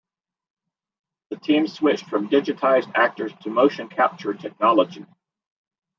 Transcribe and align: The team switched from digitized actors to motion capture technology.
The 1.29 1.35
team 1.37 1.67
switched 1.67 2.05
from 2.09 2.27
digitized 2.27 2.91
actors 2.95 3.31
to 3.41 3.51
motion 3.51 3.87
capture 3.87 4.33
technology. 4.33 5.05